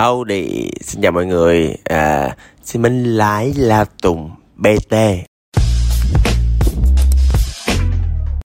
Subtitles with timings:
[0.00, 1.76] Howdy, xin chào mọi người.
[1.84, 4.92] À, xin mình lái La Tùng BT.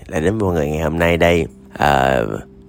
[0.07, 1.46] Lại đến mọi người ngày hôm nay đây.
[1.78, 2.21] À,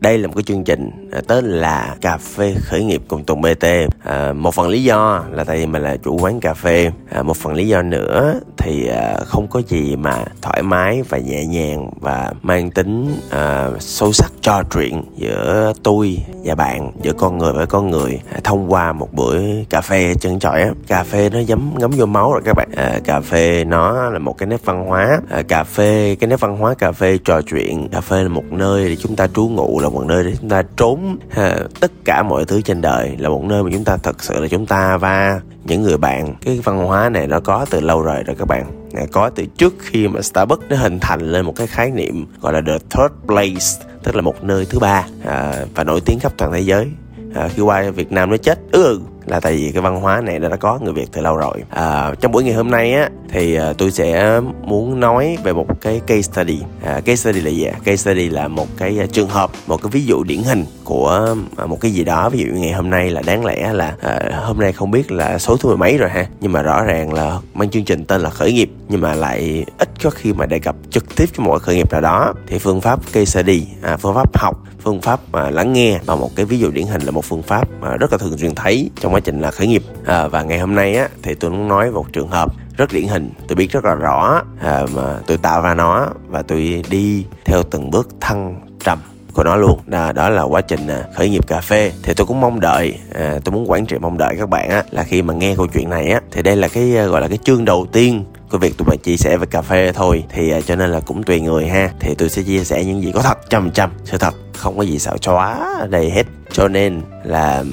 [0.06, 3.40] đây là một cái chương trình à, tên là cà phê khởi nghiệp cùng Tùng
[3.40, 3.66] BT
[4.04, 6.90] à, một phần lý do là tại vì mình là chủ quán cà phê.
[7.10, 11.19] À, một phần lý do nữa thì à, không có gì mà thoải mái và
[11.19, 17.12] nhẹ nhàng và mang tính à, sâu sắc trò chuyện giữa tôi và bạn giữa
[17.12, 19.38] con người với con người à, thông qua một bữa
[19.70, 20.70] cà phê chân chọi á.
[20.86, 22.68] Cà phê nó giấm ngấm vô máu rồi các bạn.
[22.77, 25.20] À, cà phê nó là một cái nét văn hóa.
[25.30, 27.88] À, cà phê cái nét văn hóa cà phê trò chuyện.
[27.92, 30.50] Cà phê là một nơi để chúng ta trú ngụ là một nơi để chúng
[30.50, 31.16] ta trốn.
[31.30, 34.41] Ha, tất cả mọi thứ trên đời là một nơi mà chúng ta thật sự
[34.41, 36.34] là chúng ta và những người bạn.
[36.41, 38.88] Cái văn hóa này nó có từ lâu rồi rồi các bạn.
[39.12, 42.52] Có từ trước khi mà Starbucks nó hình thành lên một cái khái niệm gọi
[42.52, 46.33] là the third place tức là một nơi thứ ba à, và nổi tiếng khắp
[46.36, 46.86] toàn thế giới.
[47.34, 48.58] À, khi qua Việt Nam nó chết.
[48.72, 51.62] Ừ là tại vì cái văn hóa này đã có người Việt từ lâu rồi.
[51.70, 55.66] À, trong buổi ngày hôm nay á thì à, tôi sẽ muốn nói về một
[55.80, 56.58] cái case study.
[56.84, 59.91] À, case study là gì case study là một cái à, trường hợp một cái
[59.91, 62.28] ví dụ điển hình của à, một cái gì đó.
[62.28, 65.38] Ví dụ ngày hôm nay là đáng lẽ là à, hôm nay không biết là
[65.38, 66.27] số thứ mười mấy rồi ha.
[66.40, 69.64] Nhưng mà rõ ràng là mang chương trình tên là khởi nghiệp nhưng mà lại
[69.78, 72.34] ít có khi mà đề cập trực tiếp cho một khởi nghiệp nào đó.
[72.46, 76.16] Thì phương pháp case study à, phương pháp học phương pháp mà lắng nghe và
[76.16, 78.55] một cái ví dụ điển hình là một phương pháp mà rất là thường xuyên
[78.55, 79.83] thấy trong quá trình là khởi nghiệp.
[80.06, 83.06] À, và ngày hôm nay á thì tôi muốn nói một trường hợp rất điển
[83.06, 83.31] hình.
[83.48, 87.62] Tôi biết rất là rõ à, mà tôi tạo ra nó và tôi đi theo
[87.62, 88.98] từng bước thăng trầm
[89.34, 89.81] của nó luôn.
[89.86, 91.92] Đó, đó là quá trình à, khởi nghiệp cà phê.
[92.03, 94.84] Thì tôi cũng mong đợi à, tôi muốn quản trị mong đợi các bạn á
[94.91, 97.28] là khi mà nghe câu chuyện này á thì đây là cái à, gọi là
[97.28, 100.25] cái chương đầu tiên của việc tụi mình chia sẻ về cà phê thôi.
[100.28, 101.91] Thì uh, cho nên là cũng tùy người ha.
[102.01, 104.34] Thì tôi sẽ chia sẻ những gì có thật trăm trăm sự thật.
[104.56, 106.25] Không có gì xạo xóa đầy đây hết.
[106.53, 107.64] Cho nên là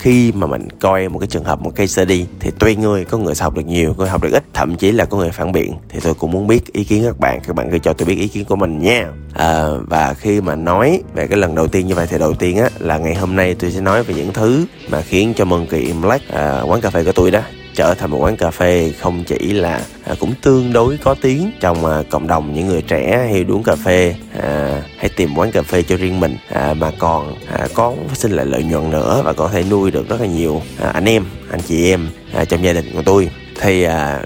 [0.00, 3.18] khi mà mình coi một cái trường hợp một case study thì tùy người có
[3.18, 5.52] người học được nhiều có người học được ít thậm chí là có người phản
[5.52, 8.06] biện thì tôi cũng muốn biết ý kiến các bạn các bạn cứ cho tôi
[8.06, 9.08] biết ý kiến của mình nha.
[9.34, 12.56] À, và khi mà nói về cái lần đầu tiên như vậy thì đầu tiên
[12.56, 15.66] á là ngày hôm nay tôi sẽ nói về những thứ mà khiến cho mừng
[15.66, 17.40] kỳ im Black à, quán cà phê của tôi đó
[17.74, 21.50] trở thành một quán cà phê không chỉ là à, cũng tương đối có tiếng
[21.60, 25.52] trong à, cộng đồng những người trẻ hay uống cà phê à, hay tìm quán
[25.52, 28.90] cà phê cho riêng mình à, mà còn à, có phát sinh lại lợi nhuận
[28.90, 32.08] nữa và có thể nuôi được rất là nhiều à, anh em anh chị em
[32.34, 33.30] à, trong gia đình của tôi.
[33.60, 34.22] Thì à,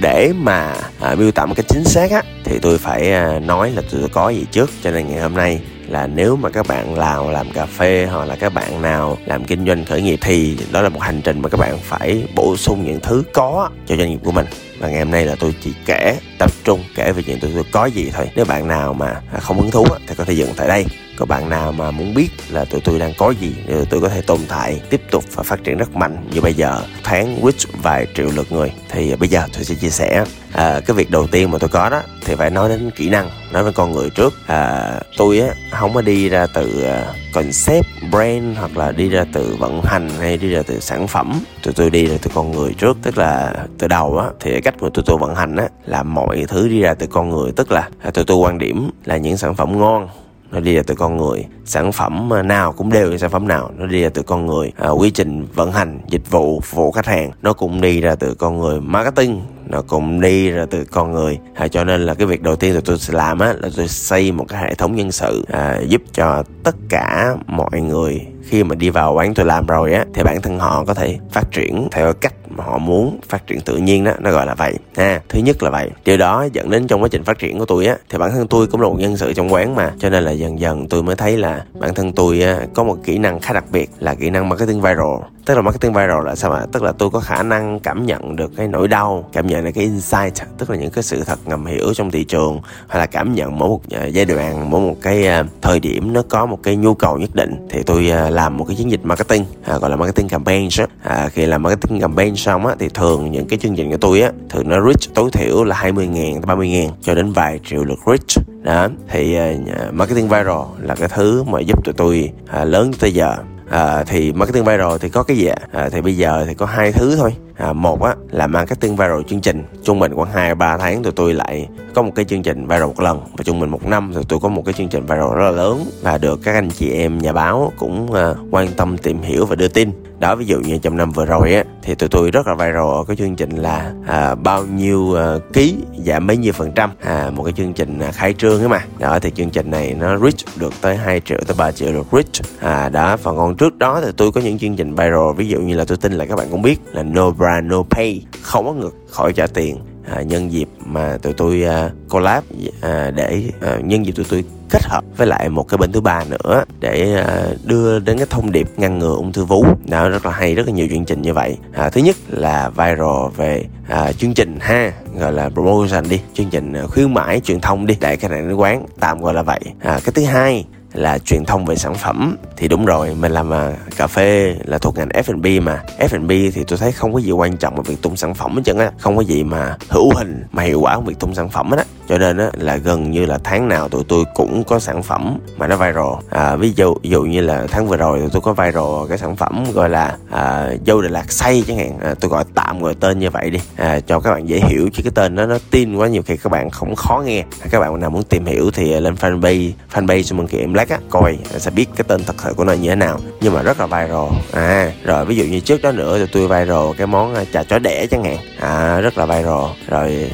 [0.00, 3.70] để mà à, miêu tả một cái chính xác á thì tôi phải à, nói
[3.70, 4.70] là tôi có gì trước.
[4.82, 5.60] Cho nên ngày hôm nay
[5.92, 9.44] là nếu mà các bạn nào làm cà phê hoặc là các bạn nào làm
[9.44, 12.56] kinh doanh khởi nghiệp thì đó là một hành trình mà các bạn phải bổ
[12.56, 14.46] sung những thứ có cho doanh nghiệp của mình.
[14.78, 17.64] Và ngày hôm nay là tôi chỉ kể tập trung kể về chuyện tôi, tôi
[17.72, 18.30] có gì thôi.
[18.36, 20.86] Nếu bạn nào mà không hứng thú thì có thể dừng tại đây
[21.16, 24.08] có bạn nào mà muốn biết là tụi tôi đang có gì để tôi có
[24.08, 26.80] thể tồn tại tiếp tục và phát triển rất mạnh như bây giờ.
[27.02, 28.72] Tháng reach vài triệu lượt người.
[28.88, 30.24] Thì bây giờ tôi sẽ chia sẻ.
[30.52, 33.30] À, cái việc đầu tiên mà tôi có đó thì phải nói đến kỹ năng
[33.52, 34.34] nói với con người trước.
[34.46, 39.24] À, tôi á không có đi ra từ à, concept brand hoặc là đi ra
[39.32, 41.40] từ vận hành hay đi ra từ sản phẩm.
[41.62, 44.74] Tụi tôi đi ra từ con người trước tức là từ đầu á thì cách
[44.80, 47.52] mà tụi tôi vận hành á là mọi thứ đi ra từ con người.
[47.56, 50.08] Tức là à, tụi tôi quan điểm là những sản phẩm ngon
[50.52, 51.44] nó đi ra từ con người.
[51.64, 53.70] Sản phẩm ờ, nào cũng đều như sản phẩm nào.
[53.76, 54.72] Nó đi ra từ con người.
[54.76, 57.30] À, quy trình vận hành dịch vụ phục vụ khách hàng.
[57.42, 61.38] Nó cũng đi ra từ con người marketing nó cũng đi ra từ con người.
[61.54, 63.88] À, cho nên là cái việc đầu tiên tụi tôi sẽ làm á là tôi
[63.88, 68.64] xây một cái hệ thống nhân sự à, giúp cho tất cả mọi người khi
[68.64, 71.50] mà đi vào quán tôi làm rồi á thì bản thân họ có thể phát
[71.50, 74.12] triển theo cách mà họ muốn phát triển tự nhiên đó.
[74.20, 74.74] Nó gọi là vậy.
[74.96, 75.90] Ha thứ nhất là vậy.
[76.04, 78.46] Điều đó dẫn đến trong quá trình phát triển của tôi á thì bản thân
[78.48, 79.92] tôi cũng là một nhân sự trong quán mà.
[79.98, 82.96] Cho nên là dần dần tôi mới thấy là bản thân tôi á, có một
[83.04, 86.34] kỹ năng khá đặc biệt là kỹ năng marketing viral tức là marketing viral là
[86.34, 89.46] sao ạ tức là tôi có khả năng cảm nhận được cái nỗi đau cảm
[89.46, 92.60] nhận được cái insight tức là những cái sự thật ngầm hiểu trong thị trường
[92.88, 96.12] hay là cảm nhận mỗi một ờ, giai đoạn mỗi một cái ờ, thời điểm
[96.12, 98.90] nó có một cái nhu cầu nhất định thì tôi ờ, làm một cái chiến
[98.90, 102.88] dịch marketing à, gọi là marketing campaign uh, khi làm marketing campaign xong á thì
[102.88, 106.06] thường những cái chương trình của tôi á thường nó reach tối thiểu là 20
[106.06, 108.46] ngàn 30 ngàn cho đến vài triệu lượt reach.
[108.62, 112.30] Đó thì uh, marketing viral là cái thứ mà giúp tụi tôi
[112.62, 113.36] uh, lớn tới giờ
[113.72, 115.56] à, thì marketing viral thì có cái gì ạ?
[115.72, 119.20] À, thì bây giờ thì có hai thứ thôi à, một á là marketing viral
[119.28, 119.64] chương trình.
[119.82, 122.86] Trung bình khoảng hai ba tháng tụi tôi lại có một cái chương trình viral
[122.86, 123.20] một lần.
[123.36, 125.50] Và trung bình một năm thì tôi có một cái chương trình viral rất là
[125.50, 125.84] lớn.
[126.02, 129.54] Và được các anh chị em nhà báo cũng à, quan tâm tìm hiểu và
[129.54, 129.90] đưa tin.
[130.18, 132.76] Đó ví dụ như trong năm vừa rồi á thì tụi tôi rất là viral
[132.76, 135.76] ở cái chương trình là à, bao nhiêu à, ký
[136.06, 136.90] giảm mấy nhiêu phần trăm.
[137.04, 138.84] À, một cái chương trình à, khai trương ấy mà.
[138.98, 142.06] Đó thì chương trình này nó reach được tới 2 triệu tới 3 triệu được
[142.12, 142.60] reach.
[142.60, 145.36] À đó và còn trước đó thì tôi có những chương trình viral.
[145.36, 147.82] Ví dụ như là tôi tin là các bạn cũng biết là no brand no
[147.90, 149.78] pay không có ngược khỏi trả tiền
[150.10, 152.44] à, nhân dịp mà tụi tôi à, collab
[152.80, 156.00] à, để à, nhân dịp tụi tôi kết hợp với lại một cái bên thứ
[156.00, 159.64] ba nữa để à, đưa đến cái thông điệp ngăn ngừa ung thư vú.
[159.88, 161.58] Đó rất là hay rất là nhiều chương trình như vậy.
[161.72, 166.50] À, thứ nhất là viral về à, chương trình ha gọi là promotion đi chương
[166.50, 169.42] trình à, khuyến mãi truyền thông đi để cái này nó quán tạm gọi là
[169.42, 169.60] vậy.
[169.80, 170.64] À, cái thứ hai
[170.94, 174.78] là truyền thông về sản phẩm thì đúng rồi mình làm à, cà phê là
[174.78, 175.82] thuộc ngành F&B mà.
[175.98, 178.62] F&B thì tôi thấy không có gì quan trọng về việc tung sản phẩm hết
[178.64, 181.48] trơn á không có gì mà hữu hình mà hiệu quả của việc tung sản
[181.48, 181.84] phẩm hết á.
[182.08, 185.38] Cho nên á là gần như là tháng nào tụi tôi cũng có sản phẩm
[185.56, 186.04] mà nó viral.
[186.30, 189.18] À, ví dụ ví dụ như là tháng vừa rồi tụi tôi có viral cái
[189.18, 191.98] sản phẩm gọi là à, dâu Đà Lạt xay chẳng hạn.
[192.02, 193.58] À, tôi gọi tạm gọi tên như vậy đi.
[193.76, 196.36] À, cho các bạn dễ hiểu chứ cái tên đó nó tin quá nhiều khi
[196.36, 197.40] các bạn không khó nghe.
[197.60, 200.74] À, các bạn nào muốn tìm hiểu thì à, lên fanpage fanpage cho mình Kim
[200.82, 203.20] Black á coi sẽ biết cái tên thật sự của nó như thế nào.
[203.40, 204.28] Nhưng mà rất là viral.
[204.52, 207.78] À rồi ví dụ như trước đó nữa thì tôi viral cái món trà chó
[207.78, 208.36] đẻ chẳng hạn.
[208.60, 209.64] À rất là viral.
[209.88, 210.30] Rồi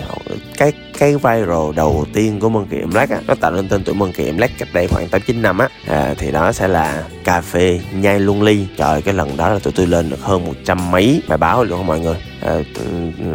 [0.57, 4.33] cái cái viral đầu tiên của Monkey Black á nó tạo nên tên tuổi Monkey
[4.33, 5.69] Black cách đây khoảng tám chín năm á.
[5.89, 8.67] À, thì đó sẽ là cà phê nhai luân ly.
[8.77, 11.65] Trời cái lần đó là tụi tôi lên được hơn một trăm mấy bài báo
[11.65, 12.57] luôn mọi người à,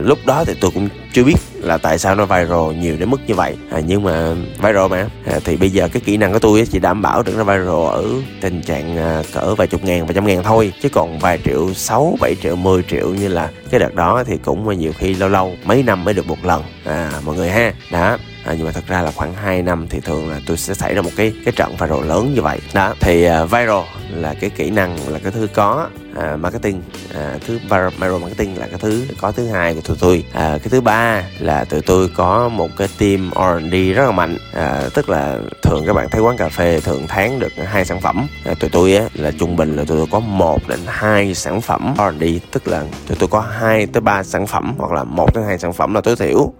[0.01, 3.21] lúc đó thì tôi cũng chưa biết là tại sao nó viral nhiều đến mức
[3.27, 3.55] như vậy.
[3.71, 5.09] À, nhưng mà viral mà.
[5.25, 7.67] À, thì bây giờ cái kỹ năng của tôi chỉ đảm bảo được nó viral
[7.69, 8.05] ở
[8.41, 10.73] tình trạng à, cỡ vài chục ngàn vài trăm ngàn thôi.
[10.81, 14.37] Chứ còn vài triệu sáu bảy triệu 10 triệu như là cái đợt đó thì
[14.45, 16.63] cũng nhiều khi lâu lâu mấy năm mới được một lần.
[16.85, 17.73] À mọi người ha.
[17.91, 20.73] Đó à, nhưng mà thật ra là khoảng 2 năm thì thường là tôi sẽ
[20.73, 22.59] xảy ra một cái cái trận viral lớn như vậy.
[22.73, 26.81] Đó thì uh, viral là cái kỹ năng là cái thứ có uh, marketing.
[27.09, 30.23] Uh, thứ viral marketing là cái thứ có thứ hai của tụi tôi.
[30.29, 34.37] Uh, cái thứ ba là tụi tôi có một cái team R&D rất là mạnh.
[34.51, 38.01] Uh, tức là thường các bạn thấy quán cà phê thường tháng được hai sản
[38.01, 38.27] phẩm.
[38.51, 41.61] Uh, tụi tôi á là trung bình là tụi tôi có một đến hai sản
[41.61, 45.35] phẩm R&D tức là tụi tôi có hai tới ba sản phẩm hoặc là một
[45.35, 46.53] đến hai sản phẩm là tối thiểu uh,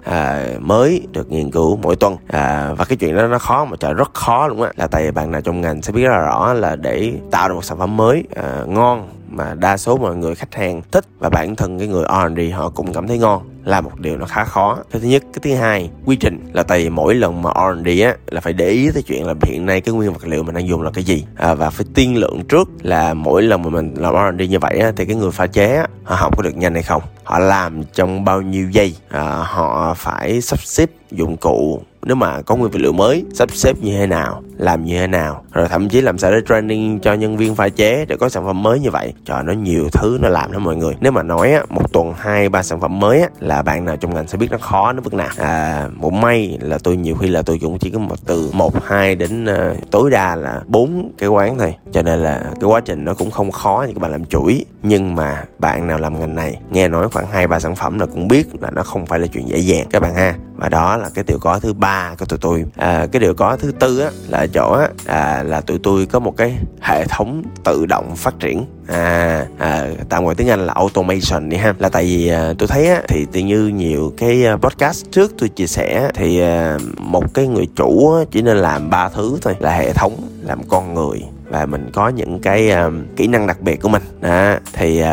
[0.60, 2.18] mới được nghiên cứu mỗi tuần.
[2.28, 4.72] À, và cái chuyện đó nó khó mà trời rất khó luôn á.
[4.76, 7.50] Là tại vì bạn nào trong ngành sẽ biết rất là rõ là để tạo
[7.50, 11.06] được một sản phẩm mới à, ngon mà đa số mọi người khách hàng thích
[11.20, 14.26] và bản thân cái người R&D họ cũng cảm thấy ngon là một điều nó
[14.26, 14.78] khá khó.
[14.92, 15.24] Cái thứ nhất.
[15.34, 18.54] Cái thứ hai quy trình là tại vì mỗi lần mà R&D á là phải
[18.54, 20.92] để ý tới chuyện là hiện nay cái nguyên vật liệu mình đang dùng là
[20.94, 21.26] cái gì.
[21.36, 24.78] À, và phải tiên lượng trước là mỗi lần mà mình làm R&D như vậy
[24.80, 27.02] á thì cái người pha chế á họ học có được nhanh hay không?
[27.24, 28.96] Họ làm trong bao nhiêu giây?
[29.10, 33.50] À, họ phải sắp xếp dụng cụ nếu mà có nguyên vật liệu mới sắp
[33.52, 37.00] xếp như thế nào làm như thế nào rồi thậm chí làm sao để training
[37.00, 39.90] cho nhân viên pha chế để có sản phẩm mới như vậy trời nó nhiều
[39.92, 40.94] thứ nó làm đó mọi người.
[41.00, 43.98] Nếu mà nói á, một tuần hai ba sản phẩm mới á, là bạn nào
[43.98, 47.16] trong ngành sẽ biết nó khó nó bước nào à, một may là tôi nhiều
[47.16, 50.62] khi là tôi cũng chỉ có một từ một hai đến uh, tối đa là
[50.68, 51.76] bốn cái quán thôi.
[51.92, 54.66] Cho nên là cái quá trình nó cũng không khó như các bạn làm chuỗi.
[54.84, 58.06] Nhưng mà bạn nào làm ngành này nghe nói khoảng hai ba sản phẩm là
[58.06, 59.88] cũng biết là nó không phải là chuyện dễ dàng.
[59.92, 62.66] Các bạn ha và đó là cái tiểu có thứ ba của tụi tôi.
[62.78, 66.20] À, cái điều có thứ tư á là chỗ á à, là tụi tôi có
[66.20, 68.66] một cái hệ thống tự động phát triển.
[68.88, 71.74] À, à tạm gọi tiếng anh là automation đi ha.
[71.80, 75.32] Là tại vì à, tôi thấy á thì tự như nhiều cái à, podcast trước
[75.38, 79.38] tôi chia sẻ thì à, một cái người chủ á, chỉ nên làm ba thứ
[79.42, 79.56] thôi.
[79.60, 81.22] Là hệ thống làm con người
[81.54, 84.02] và mình có những cái um, kỹ năng đặc biệt của mình.
[84.22, 85.08] Đó thì uh,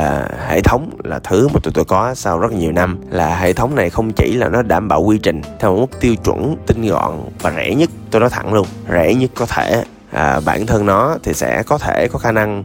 [0.49, 3.75] hệ thống là thứ mà tụi tôi có sau rất nhiều năm là hệ thống
[3.75, 7.15] này không chỉ là nó đảm bảo quy trình theo một tiêu chuẩn tinh gọn
[7.43, 9.85] và rẻ nhất tôi nói thẳng luôn rẻ nhất có thể.
[10.13, 12.65] À, bản thân nó thì sẽ có thể có khả năng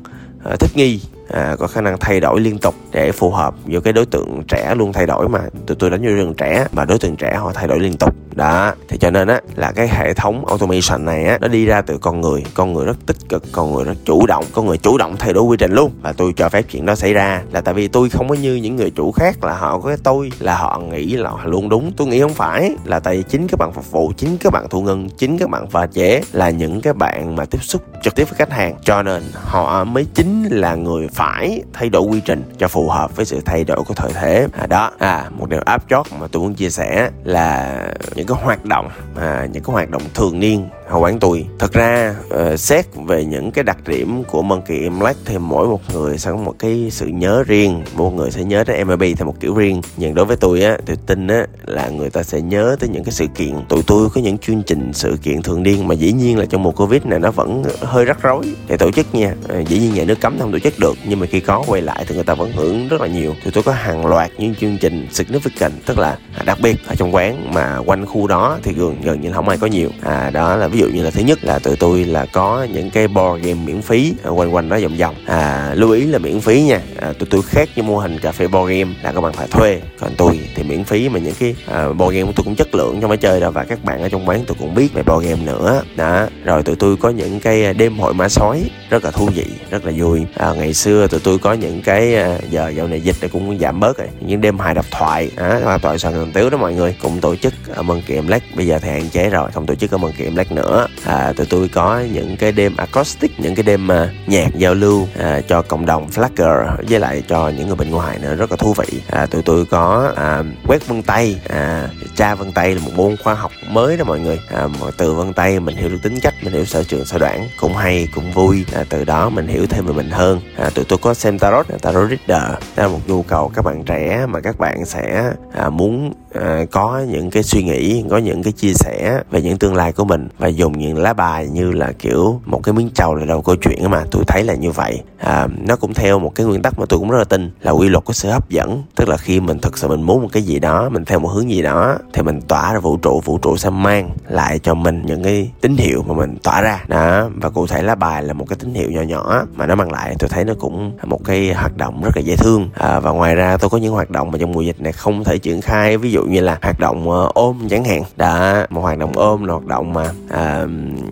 [0.53, 3.81] uh, thích nghi à, có khả năng thay đổi liên tục để phù hợp với
[3.81, 6.85] cái đối tượng trẻ luôn thay đổi mà tụi tôi đánh vô rừng trẻ mà
[6.85, 9.87] đối tượng trẻ họ thay đổi liên tục đó thì cho nên á là cái
[9.87, 12.43] hệ thống automation này á nó đi ra từ con người.
[12.53, 15.33] Con người rất tích cực con người rất chủ động con người chủ động thay
[15.33, 15.91] đổi quy trình luôn.
[16.01, 18.55] Và tôi cho phép chuyện đó xảy ra là tại vì tôi không có như
[18.55, 21.69] những người chủ khác là họ có cái tôi là họ nghĩ là họ luôn
[21.69, 21.91] đúng.
[21.97, 24.65] Tôi nghĩ không phải là tại vì chính các bạn phục vụ chính các bạn
[24.69, 28.15] thu ngân chính các bạn pha chế là những cái bạn mà tiếp xúc trực
[28.15, 28.75] tiếp với khách hàng.
[28.83, 33.15] Cho nên họ mới chính là người phải thay đổi quy trình cho phù hợp
[33.15, 34.47] với sự thay đổi của thời thế.
[34.59, 34.91] À, đó.
[34.97, 37.77] À một điều áp chót mà tôi muốn chia sẻ là
[38.15, 41.45] những những cái hoạt động à, những cái hoạt động thường niên hầu khoảng tuổi.
[41.59, 45.81] thật ra uh, xét về những cái đặc điểm của Monkey Black thì mỗi một
[45.93, 49.25] người sẽ có một cái sự nhớ riêng một người sẽ nhớ tới MLB theo
[49.25, 49.81] một kiểu riêng.
[49.97, 53.03] Nhưng đối với tôi á tôi tin á là người ta sẽ nhớ tới những
[53.03, 53.53] cái sự kiện.
[53.69, 56.63] Tụi tôi có những chương trình sự kiện thường niên mà dĩ nhiên là trong
[56.63, 59.33] mùa covid này nó vẫn hơi rắc rối để tổ chức nha.
[59.59, 61.81] Uh, dĩ nhiên nhà nước cấm không tổ chức được nhưng mà khi có quay
[61.81, 63.35] lại thì người ta vẫn hưởng rất là nhiều.
[63.43, 67.15] Tụi tôi có hàng loạt những chương trình significant tức là đặc biệt ở trong
[67.15, 69.89] quán mà quanh khu đó thì gần gần như không ai có nhiều.
[70.01, 72.89] À đó là ví dụ như là thứ nhất là tụi tôi là có những
[72.89, 75.15] cái board game miễn phí à, quanh quanh đó vòng vòng.
[75.25, 76.81] À lưu ý là miễn phí nha.
[77.01, 79.47] À, tụi tôi khác với mô hình cà phê board game là các bạn phải
[79.47, 79.81] thuê.
[79.99, 82.75] Còn tôi thì miễn phí mà những cái à, board game của tôi cũng chất
[82.75, 83.51] lượng trong máy chơi đâu.
[83.51, 85.83] Và các bạn ở trong quán tôi cũng biết về board game nữa.
[85.95, 89.29] Đó rồi tụi tôi có những cái à, đêm hội ma sói rất là thú
[89.35, 90.25] vị rất là vui.
[90.35, 93.59] À, ngày xưa tụi tôi có những cái à, giờ dạo này dịch thì cũng
[93.59, 94.07] giảm bớt rồi.
[94.19, 96.95] Những đêm hài độc thoại à độc thoại soạn thần tiếu đó mọi người.
[97.01, 99.75] Cũng tổ chức ở mân kiệm black bây giờ thì hạn chế rồi không tổ
[99.75, 100.64] chức ở mân kiệm black nữa
[101.05, 105.07] à, tụi tôi có những cái đêm acoustic những cái đêm mà nhạc giao lưu
[105.19, 108.57] à, cho cộng đồng Flacker với lại cho những người bên ngoài nữa rất là
[108.57, 109.01] thú vị.
[109.11, 113.15] À, tụi tôi có à, quét vân tay à, tra vân tay là một môn
[113.23, 114.39] khoa học mới đó mọi người.
[114.49, 114.67] À,
[114.97, 117.75] từ vân tay mình hiểu được tính cách mình hiểu sở trường sở đoản cũng
[117.75, 118.65] hay cũng vui.
[118.73, 120.39] À, từ đó mình hiểu thêm về mình hơn.
[120.57, 122.51] À, tụi tôi có xem tarot à, tarot reader.
[122.75, 126.65] Đó là một nhu cầu các bạn trẻ mà các bạn sẽ à, muốn à,
[126.71, 130.05] có những cái suy nghĩ có những cái chia sẻ về những tương lai của
[130.05, 130.27] mình.
[130.37, 133.55] Và dùng những lá bài như là kiểu một cái miếng trầu là đầu câu
[133.55, 135.01] chuyện mà tôi thấy là như vậy.
[135.19, 137.71] À, nó cũng theo một cái nguyên tắc mà tôi cũng rất là tin là
[137.71, 138.83] quy luật của sự hấp dẫn.
[138.95, 141.29] Tức là khi mình thực sự mình muốn một cái gì đó mình theo một
[141.29, 144.73] hướng gì đó thì mình tỏa ra vũ trụ vũ trụ sẽ mang lại cho
[144.73, 146.83] mình những cái tín hiệu mà mình tỏa ra.
[146.87, 149.75] Đó và cụ thể lá bài là một cái tín hiệu nhỏ nhỏ mà nó
[149.75, 152.69] mang lại tôi thấy nó cũng một cái hoạt động rất là dễ thương.
[152.73, 155.23] À, và ngoài ra tôi có những hoạt động mà trong mùa dịch này không
[155.23, 158.03] thể triển khai ví dụ như là hoạt động ờ, ôm chẳng hạn.
[158.17, 160.65] Đó một hoạt động ôm là hoạt động mà à,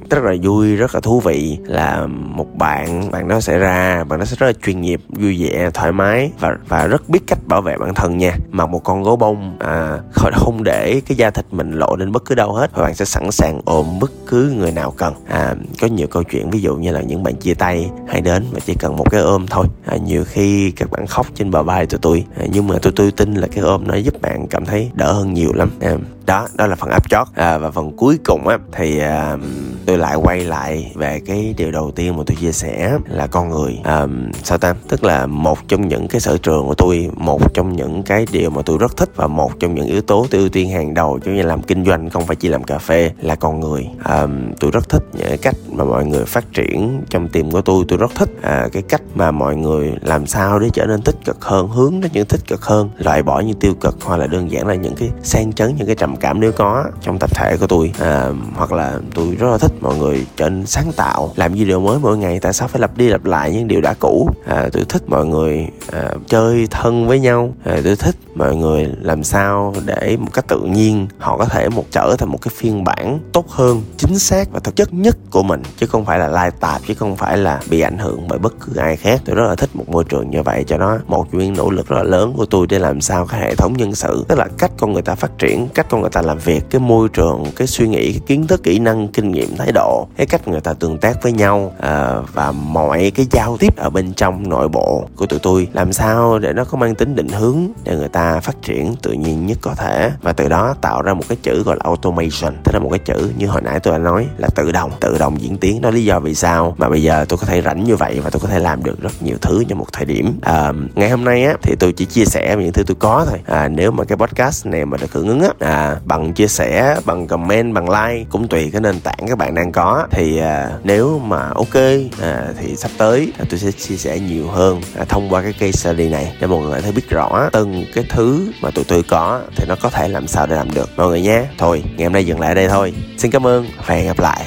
[0.09, 1.57] rất là vui rất là thú vị.
[1.65, 5.37] Là một bạn bạn đó sẽ ra bạn đó sẽ rất là chuyên nghiệp vui
[5.43, 8.35] vẻ thoải mái và và rất biết cách bảo vệ bản thân nha.
[8.51, 9.97] Mặc một con gấu bông à,
[10.33, 12.71] không để cái da thịt mình lộ lên bất cứ đâu hết.
[12.73, 15.13] Và bạn sẽ sẵn sàng ôm bất cứ người nào cần.
[15.27, 18.45] À, có nhiều câu chuyện ví dụ như là những bạn chia tay hay đến
[18.51, 19.65] và chỉ cần một cái ôm thôi.
[19.85, 22.25] À, nhiều khi các bạn khóc trên bờ vai tụi tôi.
[22.37, 25.13] À, nhưng mà tôi tôi tin là cái ôm nó giúp bạn cảm thấy đỡ
[25.13, 25.69] hơn nhiều lắm.
[25.81, 25.95] À,
[26.25, 29.37] đó đó là phần áp chót à, và phần cuối cùng á thì à,
[29.85, 33.49] tôi lại quay lại về cái điều đầu tiên mà tôi chia sẻ là con
[33.49, 33.79] người.
[33.83, 34.07] À,
[34.43, 34.73] sao ta?
[34.87, 38.49] Tức là một trong những cái sở trường của tôi một trong những cái điều
[38.49, 41.19] mà tôi rất thích và một trong những yếu tố tôi ưu tiên hàng đầu
[41.25, 43.87] cho như làm kinh doanh không phải chỉ làm cà phê là con người.
[44.03, 44.27] À,
[44.59, 47.85] tôi rất thích những cách mà mọi người phát triển trong tim của tôi.
[47.87, 51.15] Tôi rất thích à, cái cách mà mọi người làm sao để trở nên tích
[51.25, 54.27] cực hơn hướng đến những tích cực hơn loại bỏ những tiêu cực hoặc là
[54.27, 57.29] đơn giản là những cái sang chấn những cái trầm cảm nếu có trong tập
[57.35, 57.91] thể của tôi.
[57.99, 61.33] À, hoặc là tôi rất là thích mọi người trở nên sáng tạo.
[61.35, 63.93] Làm video mới mỗi ngày tại sao phải lặp đi lặp lại những điều đã
[63.99, 64.29] cũ?
[64.47, 67.53] À, tôi thích mọi người à, chơi thân với nhau.
[67.63, 71.69] À, tôi thích mọi người làm sao để một cách tự nhiên họ có thể
[71.69, 75.17] một trở thành một cái phiên bản tốt hơn chính xác và thực chất nhất
[75.31, 75.61] của mình.
[75.77, 78.53] Chứ không phải là lai tạp chứ không phải là bị ảnh hưởng bởi bất
[78.59, 79.21] cứ ai khác.
[79.25, 81.87] Tôi rất là thích một môi trường như vậy cho nó một nguyên nỗ lực
[81.87, 84.47] rất là lớn của tôi để làm sao cái hệ thống nhân sự tức là
[84.57, 87.45] cách con người ta phát triển cách con người ta làm việc cái môi trường
[87.55, 90.07] cái suy nghĩ cái kiến thức kỹ năng kinh nghiệm thái độ.
[90.17, 93.89] Cái cách người ta tương tác với nhau à, và mọi cái giao tiếp ở
[93.89, 97.29] bên trong nội bộ của tụi tôi làm sao để nó có mang tính định
[97.29, 100.11] hướng để người ta phát triển tự nhiên nhất có thể.
[100.21, 102.53] Và từ đó tạo ra một cái chữ gọi là automation.
[102.63, 104.91] Tức là một cái chữ như hồi nãy tôi đã nói là tự động.
[104.99, 105.81] Tự động diễn tiến.
[105.81, 108.29] Đó lý do vì sao mà bây giờ tôi có thể rảnh như vậy và
[108.29, 110.39] tôi có thể làm được rất nhiều thứ trong một thời điểm.
[110.41, 113.39] À, ngày hôm nay á thì tôi chỉ chia sẻ những thứ tôi có thôi.
[113.45, 116.95] À, nếu mà cái podcast này mà được hưởng ứng á à, bằng chia sẻ
[117.05, 120.37] bằng comment bằng like cũng tùy cái nền tảng các bạn bạn đang có thì
[120.37, 121.75] à, nếu mà ok
[122.21, 125.53] à, thì sắp tới à, tôi sẽ chia sẻ nhiều hơn à, thông qua cái
[125.53, 129.03] case study này để mọi người thấy biết rõ từng cái thứ mà tụi tôi
[129.03, 130.89] có thì nó có thể làm sao để làm được.
[130.97, 131.45] Mọi người nhé.
[131.57, 132.93] Thôi ngày hôm nay dừng lại ở đây thôi.
[133.17, 133.65] Xin cảm ơn.
[133.85, 134.45] Và hẹn gặp lại.